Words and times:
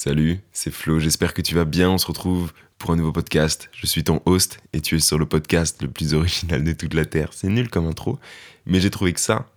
Salut, 0.00 0.38
c'est 0.52 0.70
Flo, 0.70 1.00
j'espère 1.00 1.34
que 1.34 1.42
tu 1.42 1.56
vas 1.56 1.64
bien, 1.64 1.90
on 1.90 1.98
se 1.98 2.06
retrouve 2.06 2.52
pour 2.78 2.92
un 2.92 2.96
nouveau 2.96 3.10
podcast. 3.10 3.68
Je 3.72 3.84
suis 3.84 4.04
ton 4.04 4.22
host 4.26 4.60
et 4.72 4.80
tu 4.80 4.94
es 4.94 5.00
sur 5.00 5.18
le 5.18 5.26
podcast 5.26 5.82
le 5.82 5.88
plus 5.88 6.14
original 6.14 6.62
de 6.62 6.72
toute 6.72 6.94
la 6.94 7.04
Terre. 7.04 7.30
C'est 7.32 7.48
nul 7.48 7.68
comme 7.68 7.88
intro, 7.88 8.16
mais 8.64 8.78
j'ai 8.78 8.90
trouvé 8.90 9.12
que 9.12 9.18
ça. 9.18 9.48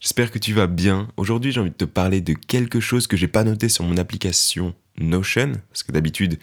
J'espère 0.00 0.32
que 0.32 0.40
tu 0.40 0.52
vas 0.52 0.66
bien. 0.66 1.06
Aujourd'hui 1.16 1.52
j'ai 1.52 1.60
envie 1.60 1.70
de 1.70 1.76
te 1.76 1.84
parler 1.84 2.20
de 2.20 2.32
quelque 2.32 2.80
chose 2.80 3.06
que 3.06 3.16
j'ai 3.16 3.28
pas 3.28 3.44
noté 3.44 3.68
sur 3.68 3.84
mon 3.84 3.96
application 3.96 4.74
Notion, 4.98 5.52
parce 5.70 5.84
que 5.84 5.92
d'habitude 5.92 6.40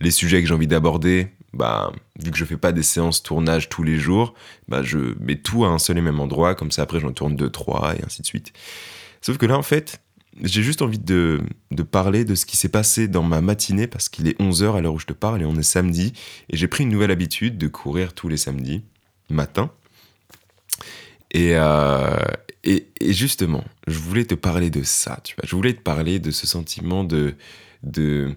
les 0.00 0.12
sujets 0.12 0.40
que 0.40 0.46
j'ai 0.46 0.54
envie 0.54 0.68
d'aborder, 0.68 1.26
bah, 1.54 1.90
vu 2.22 2.30
que 2.30 2.38
je 2.38 2.44
fais 2.44 2.56
pas 2.56 2.70
des 2.70 2.84
séances 2.84 3.20
tournage 3.20 3.68
tous 3.68 3.82
les 3.82 3.98
jours, 3.98 4.32
bah, 4.68 4.84
je 4.84 5.16
mets 5.18 5.40
tout 5.40 5.64
à 5.64 5.68
un 5.70 5.80
seul 5.80 5.98
et 5.98 6.02
même 6.02 6.20
endroit, 6.20 6.54
comme 6.54 6.70
ça 6.70 6.82
après 6.82 7.00
j'en 7.00 7.10
tourne 7.10 7.34
deux, 7.34 7.50
trois 7.50 7.96
et 7.96 8.04
ainsi 8.04 8.22
de 8.22 8.26
suite. 8.28 8.52
Sauf 9.20 9.38
que 9.38 9.46
là 9.46 9.58
en 9.58 9.62
fait, 9.62 10.00
j'ai 10.40 10.62
juste 10.62 10.82
envie 10.82 10.98
de, 10.98 11.42
parler 11.90 12.24
de 12.24 12.34
ce 12.34 12.46
qui 12.46 12.56
s'est 12.56 12.68
passé 12.68 13.08
dans 13.08 13.22
ma 13.22 13.40
matinée 13.40 13.86
parce 13.86 14.08
qu'il 14.08 14.28
est 14.28 14.40
11h 14.40 14.76
à 14.76 14.80
l'heure 14.80 14.94
où 14.94 14.98
je 14.98 15.06
te 15.06 15.12
parle 15.12 15.42
et 15.42 15.44
on 15.44 15.56
est 15.56 15.62
samedi 15.62 16.12
et 16.48 16.56
j'ai 16.56 16.68
pris 16.68 16.84
une 16.84 16.90
nouvelle 16.90 17.10
habitude 17.10 17.58
de 17.58 17.68
courir 17.68 18.14
tous 18.14 18.28
les 18.28 18.36
samedis 18.36 18.82
matin. 19.28 19.70
Et, 21.32 21.52
euh, 21.54 22.16
et, 22.64 22.86
justement, 23.00 23.64
je 23.86 23.98
voulais 23.98 24.24
te 24.24 24.34
parler 24.34 24.70
de 24.70 24.82
ça, 24.82 25.20
tu 25.24 25.34
vois. 25.34 25.44
Je 25.46 25.56
voulais 25.56 25.72
te 25.72 25.80
parler 25.80 26.18
de 26.18 26.30
ce 26.30 26.46
sentiment 26.46 27.04
de, 27.04 27.34
de 27.82 28.36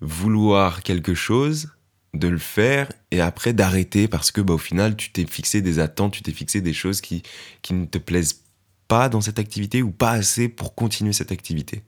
vouloir 0.00 0.82
quelque 0.82 1.14
chose, 1.14 1.70
de 2.14 2.28
le 2.28 2.38
faire 2.38 2.90
et 3.10 3.20
après 3.20 3.52
d'arrêter 3.52 4.08
parce 4.08 4.30
que 4.30 4.40
bah, 4.40 4.54
au 4.54 4.58
final, 4.58 4.96
tu 4.96 5.10
t'es 5.10 5.26
fixé 5.26 5.60
des 5.60 5.78
attentes, 5.78 6.12
tu 6.12 6.22
t'es 6.22 6.32
fixé 6.32 6.60
des 6.60 6.72
choses 6.72 7.00
qui, 7.00 7.22
qui 7.62 7.74
ne 7.74 7.84
te 7.84 7.98
plaisent 7.98 8.42
pas 8.88 9.08
dans 9.08 9.20
cette 9.20 9.38
activité 9.38 9.82
ou 9.82 9.90
pas 9.90 10.10
assez 10.10 10.48
pour 10.48 10.74
continuer 10.74 11.12
cette 11.12 11.32
activité. 11.32 11.82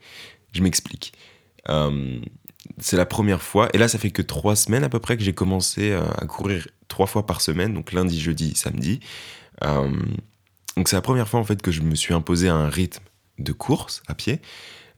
Je 0.52 0.62
m'explique. 0.62 1.12
Euh, 1.68 2.18
c'est 2.78 2.96
la 2.96 3.06
première 3.06 3.42
fois, 3.42 3.68
et 3.72 3.78
là 3.78 3.88
ça 3.88 3.98
fait 3.98 4.10
que 4.10 4.22
trois 4.22 4.56
semaines 4.56 4.84
à 4.84 4.88
peu 4.88 4.98
près 4.98 5.16
que 5.16 5.22
j'ai 5.22 5.32
commencé 5.32 5.90
euh, 5.90 6.02
à 6.18 6.26
courir 6.26 6.68
trois 6.88 7.06
fois 7.06 7.26
par 7.26 7.40
semaine, 7.40 7.74
donc 7.74 7.92
lundi, 7.92 8.20
jeudi, 8.20 8.54
samedi. 8.54 9.00
Euh, 9.64 9.90
donc 10.76 10.88
c'est 10.88 10.96
la 10.96 11.02
première 11.02 11.28
fois 11.28 11.40
en 11.40 11.44
fait 11.44 11.60
que 11.62 11.70
je 11.70 11.82
me 11.82 11.94
suis 11.94 12.14
imposé 12.14 12.48
un 12.48 12.68
rythme 12.68 13.04
de 13.38 13.52
course 13.52 14.02
à 14.06 14.14
pied. 14.14 14.40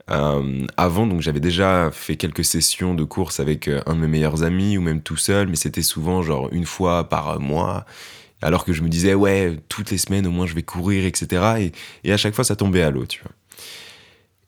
avant, 0.08 1.06
donc 1.06 1.20
j'avais 1.20 1.40
déjà 1.40 1.90
fait 1.92 2.16
quelques 2.16 2.44
sessions 2.44 2.94
de 2.94 3.04
course 3.04 3.38
avec 3.38 3.68
un 3.68 3.94
de 3.94 4.00
mes 4.00 4.08
meilleurs 4.08 4.42
amis 4.42 4.76
ou 4.76 4.80
même 4.80 5.02
tout 5.02 5.16
seul, 5.16 5.46
mais 5.46 5.56
c'était 5.56 5.82
souvent 5.82 6.22
genre 6.22 6.48
une 6.52 6.66
fois 6.66 7.08
par 7.08 7.38
mois. 7.38 7.86
Alors 8.42 8.64
que 8.64 8.72
je 8.72 8.82
me 8.82 8.88
disais, 8.88 9.14
ouais, 9.14 9.58
toutes 9.68 9.90
les 9.90 9.98
semaines, 9.98 10.26
au 10.26 10.30
moins, 10.30 10.46
je 10.46 10.54
vais 10.54 10.62
courir, 10.62 11.04
etc. 11.04 11.72
Et, 12.04 12.12
à 12.12 12.16
chaque 12.16 12.34
fois, 12.34 12.44
ça 12.44 12.56
tombait 12.56 12.82
à 12.82 12.90
l'eau, 12.90 13.06
tu 13.06 13.20
vois. 13.22 13.32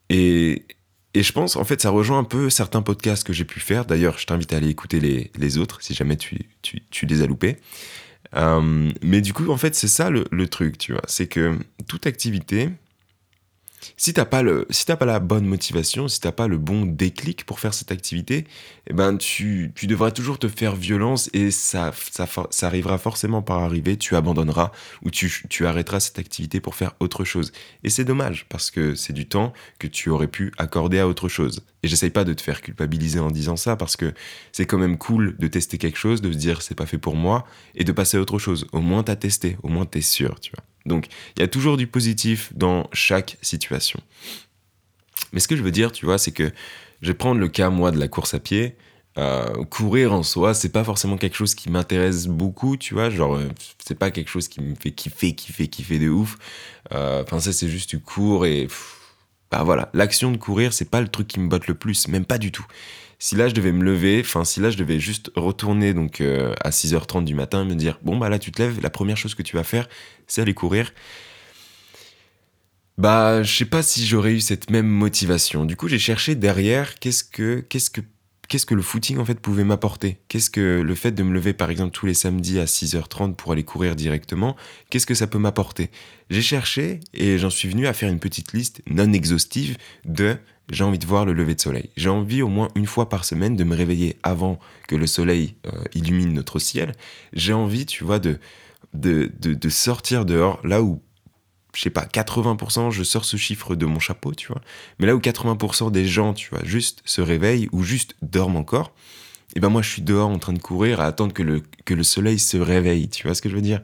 Et, 0.09 0.65
je 1.15 1.33
pense, 1.33 1.57
en 1.57 1.65
fait, 1.65 1.81
ça 1.83 1.91
rejoint 1.91 2.19
un 2.19 2.25
peu 2.25 2.49
certains 2.49 2.83
podcasts 2.83 3.27
que 3.27 3.33
j'ai 3.33 3.45
pu 3.45 3.61
faire. 3.61 3.85
D'ailleurs, 3.85 4.19
je 4.19 4.27
t'invite 4.27 4.53
à 4.53 4.57
aller 4.57 4.69
écouter 4.69 5.01
les, 5.01 5.59
autres, 5.59 5.83
si 5.83 5.95
jamais 5.95 6.17
tu, 6.17 6.39
tu, 6.63 7.07
les 7.07 7.23
as 7.23 7.27
loupés. 7.27 7.59
Euh, 8.35 8.91
mais 9.03 9.21
du 9.21 9.35
coup, 9.35 9.51
en 9.51 9.59
fait, 9.59 9.75
c'est 9.75 9.89
ça 9.89 10.09
le, 10.09 10.25
le 10.31 10.49
truc, 10.49 10.79
tu 10.79 10.93
vois. 10.93 11.03
C'est 11.07 11.27
que 11.27 11.59
toute 11.87 12.07
activité, 12.07 12.71
si 13.97 14.13
t'as 14.13 14.25
pas 14.25 14.43
le, 14.43 14.67
si 14.71 14.87
pas 14.87 15.05
la 15.05 15.21
bonne 15.21 15.47
motivation, 15.47 16.09
si 16.09 16.21
t'as 16.21 16.33
pas 16.33 16.49
le 16.49 16.59
bon 16.59 16.87
déclic 16.87 17.45
pour 17.45 17.61
faire 17.61 17.75
cette 17.75 17.93
activité, 17.93 18.47
eh 18.87 18.93
ben 18.93 19.17
tu, 19.17 19.73
tu 19.75 19.87
devras 19.87 20.11
toujours 20.11 20.39
te 20.39 20.49
faire 20.49 20.77
violence 20.77 21.31
et 21.33 21.51
ça, 21.51 21.93
ça, 22.11 22.27
ça 22.51 22.67
arrivera 22.67 22.99
forcément 22.99 23.43
par 23.43 23.59
arriver. 23.61 23.97
Tu 23.97 24.17
abandonneras 24.17 24.73
ou 25.03 25.11
tu, 25.11 25.45
tu 25.49 25.67
arrêteras 25.67 26.01
cette 26.01 26.19
activité 26.19 26.61
pour 26.61 26.75
faire 26.75 26.95
autre 27.01 27.25
chose. 27.25 27.53
Et 27.85 27.91
c'est 27.91 28.05
dommage 28.05 28.47
parce 28.49 28.71
que 28.71 28.95
c'est 28.95 29.13
du 29.13 29.27
temps 29.27 29.53
que 29.79 29.87
tu 29.87 30.11
aurais 30.11 30.29
pu 30.29 30.53
accorder 30.59 30.99
à 30.99 31.09
autre 31.09 31.29
chose. 31.29 31.61
Et 31.83 31.89
j'essaye 31.89 32.11
pas 32.11 32.25
de 32.25 32.33
te 32.33 32.43
faire 32.43 32.61
culpabiliser 32.63 33.19
en 33.19 33.31
disant 33.31 33.57
ça 33.57 33.77
parce 33.77 33.97
que 33.97 34.15
c'est 34.53 34.67
quand 34.67 34.79
même 34.79 34.99
cool 34.99 35.37
de 35.39 35.49
tester 35.49 35.79
quelque 35.79 35.99
chose, 35.99 36.21
de 36.23 36.33
se 36.33 36.39
dire 36.39 36.63
c'est 36.63 36.75
pas 36.75 36.87
fait 36.87 36.99
pour 36.99 37.17
moi 37.17 37.45
et 37.75 37.85
de 37.85 37.93
passer 37.93 38.17
à 38.17 38.21
autre 38.21 38.39
chose. 38.39 38.67
Au 38.73 38.81
moins 38.81 39.03
t'as 39.03 39.17
testé, 39.17 39.57
au 39.63 39.69
moins 39.69 39.87
t'es 39.87 40.01
sûr, 40.01 40.39
tu 40.41 40.53
vois. 40.53 40.65
Donc, 40.87 41.07
il 41.37 41.41
y 41.41 41.43
a 41.43 41.49
toujours 41.49 41.77
du 41.77 41.87
positif 41.87 42.53
dans 42.55 42.89
chaque 42.93 43.39
situation. 43.43 44.01
Mais 45.33 45.41
ce 45.41 45.49
que 45.49 45.57
je 45.57 45.63
veux 45.63 45.71
dire, 45.71 45.93
tu 45.93 46.05
vois, 46.05 46.19
c'est 46.19 46.33
que 46.33 46.53
je 47.01 47.09
vais 47.09 47.15
prendre 47.15 47.41
le 47.41 47.49
cas, 47.49 47.71
moi, 47.71 47.91
de 47.91 47.99
la 47.99 48.09
course 48.09 48.35
à 48.35 48.39
pied. 48.39 48.77
Euh, 49.19 49.65
courir 49.65 50.15
en 50.15 50.23
soi, 50.23 50.55
c'est 50.55 50.71
pas 50.71 50.85
forcément 50.85 51.19
quelque 51.19 51.37
chose 51.37 51.55
qui 51.55 51.71
m'intéresse 51.71 52.27
beaucoup, 52.27 52.77
tu 52.77 52.95
vois. 52.95 53.11
Genre, 53.11 53.37
euh, 53.37 53.49
c'est 53.85 53.99
pas 53.99 54.11
quelque 54.11 54.29
chose 54.29 54.49
qui 54.49 54.61
me 54.63 54.75
fait 54.75 54.93
kiffer, 54.93 55.35
kiffer, 55.35 55.69
kiffer 55.69 55.99
de 55.99 56.09
ouf. 56.09 56.39
Euh, 56.93 57.23
enfin, 57.23 57.41
ça, 57.41 57.53
c'est 57.53 57.69
juste 57.69 57.91
du 57.91 58.01
cours 58.01 58.47
et. 58.47 58.69
bah 59.51 59.63
voilà, 59.65 59.91
l'action 59.93 60.31
de 60.33 60.39
courir, 60.39 60.73
c'est 60.73 60.91
pas 60.91 61.01
le 61.01 61.09
truc 61.09 61.29
qui 61.29 61.41
me 61.41 61.49
botte 61.49 61.67
le 61.67 61.75
plus, 61.75 62.09
même 62.09 62.25
pas 62.25 62.39
du 62.39 62.53
tout 62.53 62.67
si 63.23 63.37
là 63.37 63.49
je 63.49 63.55
devais 63.55 63.71
me 63.71 63.85
lever, 63.85 64.21
enfin 64.25 64.45
si 64.45 64.59
là 64.59 64.71
je 64.71 64.77
devais 64.77 64.99
juste 64.99 65.31
retourner 65.37 65.95
donc 65.95 66.21
euh, 66.21 66.57
à 66.61 66.71
6h30 66.71 67.23
du 67.23 67.37
matin 67.37 67.63
et 67.63 67.65
me 67.65 67.77
dire 67.77 68.01
bon 68.03 68.17
bah 68.17 68.29
là 68.29 68.41
tu 68.41 68.51
te 68.51 68.61
lèves, 68.61 68.81
la 68.81 68.91
première 68.91 69.17
chose 69.17 69.37
que 69.37 69.45
tu 69.45 69.55
vas 69.55 69.63
faire 69.63 69.89
c'est 70.27 70.43
aller 70.43 70.55
courir. 70.55 70.93
Bah 72.99 73.45
je 73.45 73.57
sais 73.57 73.65
pas 73.65 73.85
si 73.85 74.05
j'aurais 74.05 74.33
eu 74.33 74.41
cette 74.41 74.71
même 74.71 74.89
motivation. 74.89 75.65
Du 75.65 75.77
coup 75.77 75.87
j'ai 75.87 76.01
cherché 76.01 76.35
derrière 76.35 76.99
qu'est-ce 76.99 77.23
que 77.23 77.61
qu'est-ce 77.61 77.91
que 77.91 78.01
qu'est-ce 78.53 78.67
que 78.67 78.75
le 78.75 78.83
footing 78.83 79.17
en 79.17 79.25
fait 79.25 79.41
pouvait 79.41 79.65
m'apporter? 79.65 80.19
Qu'est-ce 80.29 80.51
que 80.51 80.83
le 80.83 80.95
fait 80.95 81.13
de 81.13 81.23
me 81.23 81.33
lever 81.33 81.55
par 81.55 81.71
exemple 81.71 81.93
tous 81.93 82.05
les 82.05 82.13
samedis 82.13 82.59
à 82.59 82.67
6h30 82.67 83.35
pour 83.35 83.53
aller 83.53 83.63
courir 83.63 83.97
directement, 83.97 84.57
qu'est-ce 84.91 85.07
que 85.07 85.15
ça 85.15 85.27
peut 85.27 85.39
m'apporter? 85.39 85.91
J'ai 86.29 86.43
cherché 86.43 87.01
et 87.15 87.39
j'en 87.39 87.49
suis 87.49 87.71
venu 87.71 87.87
à 87.87 87.95
faire 87.95 88.11
une 88.11 88.19
petite 88.19 88.53
liste 88.53 88.83
non 88.91 89.11
exhaustive 89.15 89.79
de 90.05 90.37
j'ai 90.71 90.85
envie 90.85 90.99
de 90.99 91.07
voir 91.07 91.25
le 91.25 91.33
lever 91.33 91.55
de 91.55 91.63
soleil. 91.63 91.89
J'ai 91.97 92.11
envie 92.11 92.43
au 92.43 92.49
moins 92.49 92.69
une 92.75 92.85
fois 92.85 93.09
par 93.09 93.25
semaine 93.25 93.57
de 93.57 93.65
me 93.65 93.75
réveiller 93.75 94.19
avant 94.23 94.59
que 94.87 94.97
le 94.97 95.07
soleil 95.07 95.55
euh, 95.67 95.85
illumine 95.95 96.35
notre 96.35 96.59
ciel. 96.59 96.93
J'ai 97.33 97.55
envie, 97.55 97.87
tu 97.87 98.05
vois, 98.05 98.19
de, 98.19 98.39
de, 98.93 99.33
de, 99.41 99.69
sortir 99.71 100.27
dehors 100.27 100.61
là 100.63 100.83
où, 100.83 101.01
je 101.75 101.83
sais 101.83 101.91
pas, 101.91 102.05
80%, 102.05 102.91
je 102.91 103.03
sors 103.03 103.25
ce 103.25 103.37
chiffre 103.37 103.75
de 103.75 103.87
mon 103.87 103.99
chapeau, 103.99 104.35
tu 104.35 104.49
vois, 104.49 104.61
mais 104.99 105.07
là 105.07 105.15
où 105.15 105.21
80% 105.21 105.91
des 105.91 106.07
gens, 106.07 106.35
tu 106.35 106.51
vois, 106.51 106.65
juste 106.65 107.03
se 107.05 107.21
réveillent 107.21 107.69
ou 107.73 107.83
juste 107.83 108.15
dorment 108.23 108.57
encore, 108.57 108.93
et 109.55 109.61
ben 109.61 109.69
moi 109.69 109.83
je 109.83 109.91
suis 109.91 110.03
dehors 110.03 110.31
en 110.31 110.39
train 110.39 110.53
de 110.53 110.59
courir 110.59 111.01
à 111.01 111.07
attendre 111.07 111.33
que 111.33 111.43
le, 111.43 111.63
que 111.85 111.95
le 111.95 112.03
soleil 112.03 112.39
se 112.39 112.57
réveille, 112.57 113.09
tu 113.09 113.27
vois 113.27 113.35
ce 113.35 113.43
que 113.43 113.49
je 113.49 113.55
veux 113.55 113.63
dire? 113.63 113.83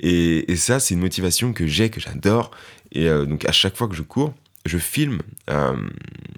Et, 0.00 0.50
et 0.50 0.56
ça, 0.56 0.80
c'est 0.80 0.94
une 0.94 1.00
motivation 1.00 1.52
que 1.52 1.66
j'ai, 1.66 1.90
que 1.90 2.00
j'adore. 2.00 2.50
Et 2.92 3.08
euh, 3.08 3.26
donc 3.26 3.44
à 3.44 3.52
chaque 3.52 3.76
fois 3.76 3.88
que 3.88 3.94
je 3.94 4.02
cours, 4.02 4.34
je 4.64 4.78
filme, 4.78 5.20
euh, 5.50 5.76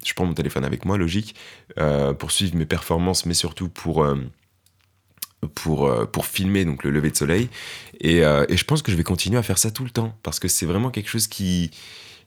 je 0.04 0.14
prends 0.14 0.26
mon 0.26 0.34
téléphone 0.34 0.64
avec 0.64 0.84
moi, 0.84 0.98
logique, 0.98 1.34
euh, 1.78 2.12
pour 2.12 2.32
suivre 2.32 2.56
mes 2.56 2.66
performances, 2.66 3.26
mais 3.26 3.34
surtout 3.34 3.68
pour, 3.68 4.06
pour, 5.54 5.90
pour 6.08 6.26
filmer 6.26 6.64
donc, 6.64 6.84
le 6.84 6.90
lever 6.90 7.10
de 7.10 7.16
soleil. 7.16 7.48
Et, 8.00 8.18
et, 8.18 8.56
je 8.56 8.64
pense 8.64 8.82
que 8.82 8.92
je 8.92 8.96
vais 8.96 9.02
continuer 9.02 9.38
à 9.38 9.42
faire 9.42 9.58
ça 9.58 9.70
tout 9.70 9.84
le 9.84 9.90
temps, 9.90 10.16
parce 10.22 10.38
que 10.38 10.48
c'est 10.48 10.66
vraiment 10.66 10.90
quelque 10.90 11.08
chose 11.08 11.26
qui... 11.26 11.70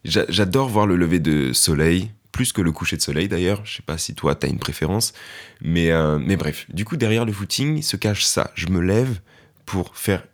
J'adore 0.04 0.68
voir 0.68 0.86
le 0.86 0.96
lever 0.96 1.18
de 1.18 1.52
soleil, 1.52 2.10
plus 2.32 2.52
que 2.52 2.62
le 2.62 2.72
coucher 2.72 2.96
de 2.96 3.02
soleil 3.02 3.28
d'ailleurs. 3.28 3.60
Je 3.64 3.76
sais 3.76 3.82
pas 3.82 3.98
si 3.98 4.14
toi, 4.14 4.34
tu 4.34 4.46
as 4.46 4.48
une 4.48 4.58
préférence. 4.58 5.12
Mais, 5.60 5.90
mais 6.18 6.36
bref, 6.36 6.66
du 6.72 6.84
coup, 6.84 6.96
derrière 6.96 7.24
le 7.24 7.32
footing 7.32 7.82
se 7.82 7.96
cache 7.96 8.24
ça. 8.24 8.50
Je 8.54 8.68
me 8.68 8.80
lève 8.80 9.20
pour 9.66 9.96
faire 9.96 10.24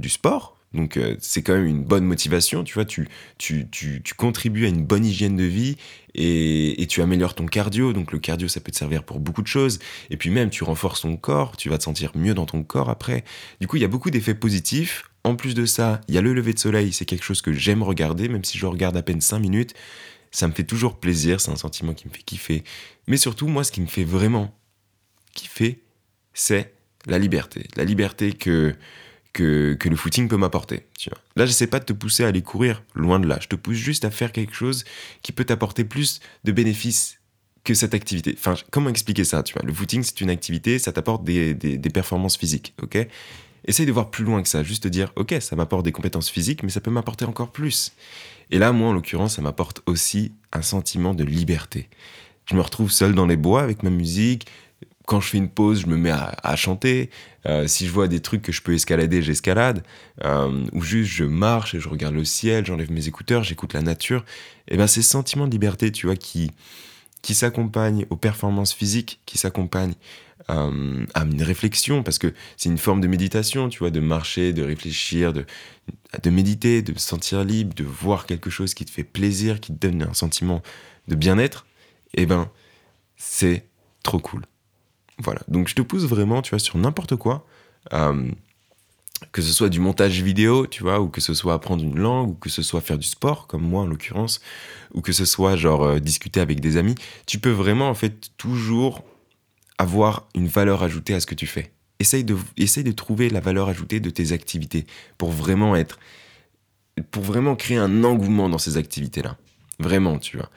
du 0.00 0.08
sport, 0.08 0.56
donc 0.74 0.96
euh, 0.96 1.16
c'est 1.20 1.42
quand 1.42 1.54
même 1.54 1.66
une 1.66 1.84
bonne 1.84 2.04
motivation, 2.04 2.64
tu 2.64 2.74
vois, 2.74 2.84
tu, 2.84 3.08
tu, 3.38 3.68
tu, 3.70 4.02
tu, 4.02 4.14
contribues 4.14 4.64
à 4.64 4.68
une 4.68 4.84
bonne 4.84 5.04
hygiène 5.04 5.36
de 5.36 5.44
vie 5.44 5.76
et, 6.14 6.82
et, 6.82 6.86
tu 6.86 7.02
améliores 7.02 7.34
ton 7.34 7.46
cardio. 7.46 7.92
Donc 7.92 8.12
le 8.12 8.18
cardio, 8.18 8.48
ça 8.48 8.60
peut 8.60 8.72
te 8.72 8.76
servir 8.76 9.04
pour 9.04 9.20
beaucoup 9.20 9.42
de 9.42 9.46
choses. 9.46 9.78
Et 10.10 10.16
puis 10.16 10.30
même, 10.30 10.50
tu 10.50 10.64
renforces 10.64 11.02
ton 11.02 11.16
corps, 11.16 11.56
tu 11.56 11.68
vas 11.68 11.78
te 11.78 11.82
sentir 11.82 12.12
mieux 12.14 12.34
dans 12.34 12.46
ton 12.46 12.62
corps 12.62 12.90
après. 12.90 13.24
Du 13.60 13.66
coup, 13.66 13.76
il 13.76 13.82
y 13.82 13.84
a 13.84 13.88
beaucoup 13.88 14.10
d'effets 14.10 14.34
positifs. 14.34 15.04
En 15.24 15.36
plus 15.36 15.54
de 15.54 15.66
ça, 15.66 16.00
il 16.08 16.14
y 16.14 16.18
a 16.18 16.20
le 16.20 16.34
lever 16.34 16.52
de 16.52 16.58
soleil, 16.58 16.92
c'est 16.92 17.04
quelque 17.04 17.24
chose 17.24 17.42
que 17.42 17.52
j'aime 17.52 17.82
regarder, 17.82 18.28
même 18.28 18.44
si 18.44 18.58
je 18.58 18.66
regarde 18.66 18.96
à 18.96 19.02
peine 19.02 19.20
5 19.20 19.38
minutes. 19.38 19.74
Ça 20.32 20.48
me 20.48 20.52
fait 20.52 20.64
toujours 20.64 20.98
plaisir, 20.98 21.40
c'est 21.40 21.50
un 21.50 21.56
sentiment 21.56 21.92
qui 21.92 22.08
me 22.08 22.12
fait 22.12 22.22
kiffer. 22.22 22.64
Mais 23.06 23.18
surtout, 23.18 23.46
moi, 23.46 23.62
ce 23.62 23.70
qui 23.70 23.82
me 23.82 23.86
fait 23.86 24.04
vraiment 24.04 24.52
kiffer, 25.34 25.82
c'est 26.32 26.74
la 27.06 27.18
liberté. 27.18 27.68
La 27.76 27.84
liberté 27.84 28.32
que 28.32 28.74
que, 29.32 29.76
le 29.82 29.96
footing 29.96 30.28
peut 30.28 30.36
m'apporter. 30.36 30.86
Tu 30.98 31.10
vois. 31.10 31.18
Là, 31.36 31.46
j'essaie 31.46 31.66
pas 31.66 31.78
de 31.78 31.84
te 31.84 31.92
pousser 31.92 32.24
à 32.24 32.28
aller 32.28 32.42
courir, 32.42 32.82
loin 32.94 33.20
de 33.20 33.26
là. 33.26 33.38
Je 33.40 33.48
te 33.48 33.56
pousse 33.56 33.76
juste 33.76 34.04
à 34.04 34.10
faire 34.10 34.32
quelque 34.32 34.54
chose 34.54 34.84
qui 35.22 35.32
peut 35.32 35.44
t'apporter 35.44 35.84
plus 35.84 36.20
de 36.44 36.52
bénéfices 36.52 37.18
que 37.64 37.74
cette 37.74 37.94
activité. 37.94 38.34
Enfin, 38.38 38.54
comment 38.70 38.90
expliquer 38.90 39.24
ça 39.24 39.42
tu 39.42 39.54
vois? 39.54 39.62
Le 39.64 39.72
footing, 39.72 40.02
c'est 40.02 40.20
une 40.20 40.30
activité, 40.30 40.78
ça 40.78 40.92
t'apporte 40.92 41.24
des, 41.24 41.54
performances 41.92 42.36
physiques, 42.36 42.74
ok? 42.82 43.06
Essaye 43.64 43.86
de 43.86 43.92
voir 43.92 44.10
plus 44.10 44.24
loin 44.24 44.42
que 44.42 44.48
ça, 44.48 44.64
juste 44.64 44.82
te 44.82 44.88
dire, 44.88 45.12
ok, 45.14 45.36
ça 45.40 45.54
m'apporte 45.54 45.84
des 45.84 45.92
compétences 45.92 46.28
physiques, 46.28 46.64
mais 46.64 46.70
ça 46.70 46.80
peut 46.80 46.90
m'apporter 46.90 47.24
encore 47.24 47.52
plus. 47.52 47.92
Et 48.50 48.58
là, 48.58 48.72
moi, 48.72 48.88
en 48.88 48.92
l'occurrence, 48.92 49.36
ça 49.36 49.42
m'apporte 49.42 49.82
aussi 49.86 50.32
un 50.52 50.62
sentiment 50.62 51.14
de 51.14 51.22
liberté. 51.22 51.88
Je 52.46 52.56
me 52.56 52.60
retrouve 52.60 52.90
seul 52.90 53.14
dans 53.14 53.26
les 53.26 53.36
bois 53.36 53.62
avec 53.62 53.84
ma 53.84 53.90
musique, 53.90 54.46
quand 55.12 55.20
je 55.20 55.28
fais 55.28 55.36
une 55.36 55.50
pause, 55.50 55.82
je 55.82 55.88
me 55.88 55.98
mets 55.98 56.10
à, 56.10 56.56
chanter. 56.56 57.10
Euh, 57.44 57.66
si 57.66 57.86
je 57.86 57.92
vois 57.92 58.08
des 58.08 58.20
trucs 58.20 58.40
que 58.40 58.50
je 58.50 58.62
peux 58.62 58.72
escalader, 58.72 59.20
j'escalade. 59.20 59.84
Euh, 60.24 60.64
ou 60.72 60.80
juste 60.80 61.12
je 61.12 61.24
marche 61.24 61.74
et 61.74 61.80
je 61.80 61.88
regarde 61.90 62.14
le 62.14 62.24
ciel, 62.24 62.64
j'enlève 62.64 62.90
mes 62.90 63.08
écouteurs, 63.08 63.42
j'écoute 63.44 63.74
la 63.74 63.82
nature. 63.82 64.24
Et 64.68 64.78
ben 64.78 64.86
ces 64.86 65.02
sentiments 65.02 65.46
de 65.46 65.52
liberté, 65.52 65.92
tu 65.92 66.06
vois, 66.06 66.16
qui 66.16 66.50
qui 67.20 67.34
s'accompagne 67.34 68.06
aux 68.08 68.16
performances 68.16 68.72
physiques, 68.72 69.20
qui 69.26 69.36
s'accompagne 69.36 69.92
euh, 70.48 71.04
à 71.12 71.24
une 71.24 71.42
réflexion, 71.42 72.02
parce 72.02 72.18
que 72.18 72.32
c'est 72.56 72.70
une 72.70 72.78
forme 72.78 73.02
de 73.02 73.06
méditation, 73.06 73.68
tu 73.68 73.80
vois, 73.80 73.90
de 73.90 74.00
marcher, 74.00 74.54
de 74.54 74.62
réfléchir, 74.62 75.34
de, 75.34 75.44
de 76.22 76.30
méditer, 76.30 76.80
de 76.80 76.98
se 76.98 77.06
sentir 77.06 77.44
libre, 77.44 77.74
de 77.74 77.84
voir 77.84 78.24
quelque 78.24 78.48
chose 78.48 78.72
qui 78.72 78.86
te 78.86 78.90
fait 78.90 79.04
plaisir, 79.04 79.60
qui 79.60 79.74
te 79.74 79.86
donne 79.86 80.04
un 80.04 80.14
sentiment 80.14 80.62
de 81.06 81.16
bien-être, 81.16 81.66
eh 82.14 82.24
ben, 82.24 82.50
c'est 83.16 83.66
trop 84.02 84.18
cool. 84.18 84.46
Voilà. 85.18 85.40
Donc 85.48 85.68
je 85.68 85.74
te 85.74 85.82
pousse 85.82 86.04
vraiment, 86.04 86.42
tu 86.42 86.50
vois, 86.50 86.58
sur 86.58 86.78
n'importe 86.78 87.16
quoi. 87.16 87.46
Euh, 87.92 88.30
que 89.30 89.42
ce 89.42 89.52
soit 89.52 89.68
du 89.68 89.78
montage 89.78 90.20
vidéo, 90.22 90.66
tu 90.66 90.82
vois, 90.82 91.00
ou 91.00 91.08
que 91.08 91.20
ce 91.20 91.34
soit 91.34 91.54
apprendre 91.54 91.84
une 91.84 91.98
langue, 91.98 92.30
ou 92.30 92.34
que 92.34 92.50
ce 92.50 92.62
soit 92.62 92.80
faire 92.80 92.98
du 92.98 93.06
sport, 93.06 93.46
comme 93.46 93.62
moi 93.62 93.82
en 93.82 93.86
l'occurrence, 93.86 94.40
ou 94.94 95.00
que 95.00 95.12
ce 95.12 95.24
soit 95.24 95.54
genre 95.56 95.84
euh, 95.84 96.00
discuter 96.00 96.40
avec 96.40 96.60
des 96.60 96.76
amis, 96.76 96.96
tu 97.26 97.38
peux 97.38 97.50
vraiment 97.50 97.88
en 97.88 97.94
fait 97.94 98.30
toujours 98.36 99.04
avoir 99.78 100.28
une 100.34 100.48
valeur 100.48 100.82
ajoutée 100.82 101.14
à 101.14 101.20
ce 101.20 101.26
que 101.26 101.34
tu 101.34 101.46
fais. 101.46 101.72
Essaye 101.98 102.24
de, 102.24 102.36
essaye 102.56 102.84
de 102.84 102.92
trouver 102.92 103.30
la 103.30 103.40
valeur 103.40 103.68
ajoutée 103.68 104.00
de 104.00 104.10
tes 104.10 104.32
activités 104.32 104.86
pour 105.18 105.30
vraiment 105.30 105.76
être, 105.76 105.98
pour 107.10 107.22
vraiment 107.22 107.54
créer 107.54 107.76
un 107.76 108.02
engouement 108.02 108.48
dans 108.48 108.58
ces 108.58 108.76
activités-là. 108.76 109.36
Vraiment, 109.78 110.18
tu 110.18 110.36
vois. 110.36 110.50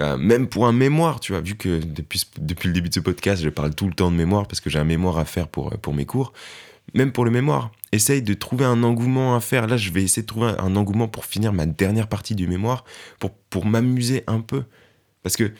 Euh, 0.00 0.16
même 0.16 0.46
pour 0.48 0.66
un 0.66 0.72
mémoire, 0.72 1.20
tu 1.20 1.32
vois, 1.32 1.40
vu 1.40 1.56
que 1.56 1.80
depuis, 1.82 2.22
le 2.64 2.72
début 2.72 2.88
de 2.88 2.94
ce 2.94 3.00
podcast, 3.00 3.42
je 3.42 3.48
parle 3.48 3.74
tout 3.74 3.86
le 3.86 3.94
temps 3.94 4.10
de 4.10 4.16
mémoire 4.16 4.46
parce 4.46 4.60
que 4.60 4.68
j'ai 4.68 4.78
un 4.78 4.84
mémoire 4.84 5.18
à 5.18 5.24
faire 5.24 5.48
pour, 5.48 5.70
pour 5.78 5.94
mes 5.94 6.04
cours. 6.04 6.32
Même 6.94 7.12
pour 7.12 7.24
le 7.24 7.30
mémoire, 7.30 7.72
essaye 7.92 8.22
de 8.22 8.34
trouver 8.34 8.64
un 8.64 8.82
engouement 8.82 9.34
à 9.34 9.40
faire. 9.40 9.66
Là, 9.66 9.76
je 9.76 9.90
vais 9.90 10.02
essayer 10.02 10.22
de 10.22 10.26
trouver 10.26 10.52
un 10.58 10.76
engouement 10.76 11.08
pour 11.08 11.24
finir 11.24 11.52
ma 11.52 11.66
dernière 11.66 12.08
partie 12.08 12.34
du 12.34 12.46
mémoire, 12.46 12.84
pour, 13.50 13.66
m'amuser 13.66 14.22
un 14.26 14.40
peu. 14.40 14.64
Parce 15.22 15.36
que 15.36 15.52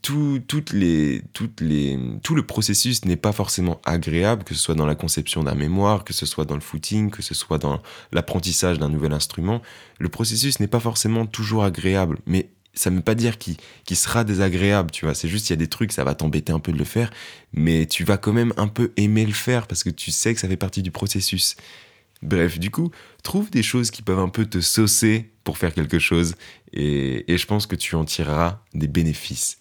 tout, 0.00 0.40
tout 0.46 0.62
le 0.70 2.42
processus 2.42 3.04
n'est 3.04 3.16
pas 3.16 3.32
forcément 3.32 3.80
agréable, 3.84 4.44
que 4.44 4.54
ce 4.54 4.60
soit 4.60 4.74
dans 4.74 4.86
la 4.86 4.94
conception 4.94 5.42
d'un 5.42 5.54
mémoire, 5.54 6.04
que 6.04 6.14
ce 6.14 6.24
soit 6.24 6.46
dans 6.46 6.54
le 6.54 6.62
footing, 6.62 7.10
que 7.10 7.20
ce 7.20 7.34
soit 7.34 7.58
dans 7.58 7.82
l'apprentissage 8.12 8.78
d'un 8.78 8.88
nouvel 8.88 9.12
instrument. 9.12 9.60
Le 9.98 10.08
processus 10.08 10.58
n'est 10.58 10.68
pas 10.68 10.80
forcément 10.80 11.26
toujours 11.26 11.64
agréable, 11.64 12.18
mais 12.26 12.48
ça 12.74 12.90
ne 12.90 12.96
veut 12.96 13.02
pas 13.02 13.14
dire 13.14 13.38
qu'il 13.38 13.56
sera 13.96 14.24
désagréable, 14.24 14.90
tu 14.90 15.04
vois. 15.04 15.14
C'est 15.14 15.28
juste, 15.28 15.48
il 15.48 15.52
y 15.52 15.54
a 15.54 15.56
des 15.56 15.68
trucs, 15.68 15.92
ça 15.92 16.04
va 16.04 16.14
t'embêter 16.14 16.52
un 16.52 16.60
peu 16.60 16.72
de 16.72 16.78
le 16.78 16.84
faire, 16.84 17.10
mais 17.52 17.86
tu 17.86 18.04
vas 18.04 18.16
quand 18.16 18.32
même 18.32 18.52
un 18.56 18.68
peu 18.68 18.92
aimer 18.96 19.26
le 19.26 19.32
faire 19.32 19.66
parce 19.66 19.84
que 19.84 19.90
tu 19.90 20.10
sais 20.10 20.34
que 20.34 20.40
ça 20.40 20.48
fait 20.48 20.56
partie 20.56 20.82
du 20.82 20.90
processus. 20.90 21.56
Bref, 22.22 22.58
du 22.58 22.70
coup, 22.70 22.90
trouve 23.22 23.50
des 23.50 23.62
choses 23.62 23.90
qui 23.90 24.02
peuvent 24.02 24.18
un 24.18 24.28
peu 24.28 24.46
te 24.46 24.60
saucer 24.60 25.30
pour 25.44 25.58
faire 25.58 25.74
quelque 25.74 25.98
chose 25.98 26.36
et, 26.72 27.32
et 27.32 27.38
je 27.38 27.46
pense 27.46 27.66
que 27.66 27.76
tu 27.76 27.96
en 27.96 28.04
tireras 28.04 28.60
des 28.72 28.88
bénéfices. 28.88 29.58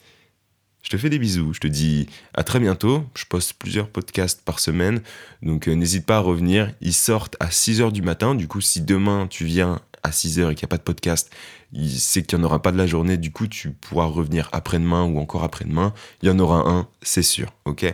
Je 0.84 0.90
te 0.90 0.98
fais 0.98 1.10
des 1.10 1.18
bisous, 1.18 1.54
je 1.54 1.60
te 1.60 1.68
dis 1.68 2.08
à 2.34 2.44
très 2.44 2.60
bientôt. 2.60 3.06
Je 3.16 3.24
poste 3.26 3.54
plusieurs 3.54 3.88
podcasts 3.88 4.42
par 4.44 4.60
semaine, 4.60 5.02
donc 5.42 5.68
euh, 5.68 5.74
n'hésite 5.74 6.06
pas 6.06 6.18
à 6.18 6.20
revenir. 6.20 6.74
Ils 6.82 6.94
sortent 6.94 7.38
à 7.40 7.48
6h 7.48 7.94
du 7.94 8.02
matin, 8.02 8.36
du 8.36 8.50
coup 8.50 8.60
si 8.60 8.82
demain 8.82 9.28
tu 9.28 9.46
viens 9.46 9.80
à 10.04 10.10
6h 10.10 10.52
et 10.52 10.56
qu'il 10.56 10.66
n'y 10.66 10.66
a 10.66 10.68
pas 10.68 10.78
de 10.78 10.84
podcast, 10.84 11.32
c'est 11.74 12.24
qu'il 12.24 12.38
n'y 12.38 12.44
en 12.44 12.48
aura 12.48 12.62
pas 12.62 12.72
de 12.72 12.78
la 12.78 12.88
journée, 12.88 13.18
du 13.18 13.32
coup 13.32 13.48
tu 13.48 13.72
pourras 13.72 14.06
revenir 14.06 14.50
après-demain 14.52 15.04
ou 15.04 15.20
encore 15.20 15.44
après-demain. 15.44 15.94
Il 16.22 16.30
y 16.30 16.32
en 16.32 16.40
aura 16.40 16.70
un, 16.70 16.88
c'est 17.02 17.24
sûr, 17.24 17.54
ok? 17.66 17.86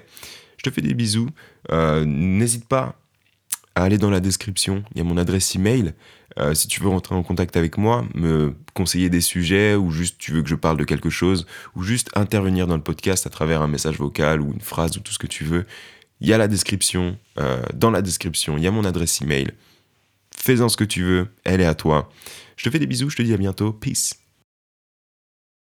Je 0.58 0.64
te 0.64 0.70
fais 0.70 0.82
des 0.82 0.94
bisous. 0.94 1.30
Euh, 1.72 2.04
n'hésite 2.06 2.68
pas 2.68 2.96
à 3.76 3.84
aller 3.84 3.98
dans 3.98 4.10
la 4.10 4.20
description, 4.20 4.84
il 4.94 4.98
y 4.98 5.02
a 5.02 5.04
mon 5.04 5.18
adresse 5.18 5.56
email. 5.56 5.94
Euh, 6.38 6.54
si 6.54 6.68
tu 6.68 6.82
veux 6.82 6.90
rentrer 6.90 7.16
en 7.16 7.24
contact 7.24 7.58
avec 7.58 7.78
moi, 7.78 8.06
me 8.14 8.54
conseiller 8.74 9.10
des 9.10 9.22
sujets 9.22 9.76
ou 9.76 9.92
juste 9.92 10.18
tu 10.20 10.32
veux 10.32 10.42
que 10.42 10.50
je 10.50 10.56
parle 10.56 10.78
de 10.78 10.84
quelque 10.84 11.10
chose 11.10 11.46
ou 11.76 11.84
juste 11.84 12.10
intervenir 12.16 12.68
dans 12.68 12.76
le 12.76 12.84
podcast 12.84 13.26
à 13.26 13.30
travers 13.30 13.62
un 13.62 13.68
message 13.68 13.98
vocal 13.98 14.42
ou 14.42 14.52
une 14.54 14.62
phrase 14.62 14.96
ou 14.98 15.00
tout 15.00 15.12
ce 15.12 15.20
que 15.20 15.28
tu 15.28 15.44
veux, 15.44 15.66
il 16.22 16.28
y 16.28 16.34
a 16.34 16.38
la 16.38 16.48
description. 16.48 17.18
Euh, 17.40 17.62
dans 17.74 17.92
la 17.92 18.02
description, 18.02 18.58
il 18.58 18.64
y 18.64 18.68
a 18.68 18.72
mon 18.72 18.86
adresse 18.86 19.22
email. 19.22 19.52
Fais-en 20.42 20.70
ce 20.70 20.78
que 20.78 20.84
tu 20.84 21.04
veux, 21.04 21.28
elle 21.44 21.62
est 21.62 21.66
à 21.66 21.76
toi. 21.76 22.10
Je 22.56 22.64
te 22.64 22.70
fais 22.70 22.80
des 22.80 22.88
bisous, 22.88 23.10
je 23.10 23.18
te 23.18 23.22
dis 23.22 23.34
à 23.34 23.38
bientôt. 23.38 23.74
Peace. 23.74 24.16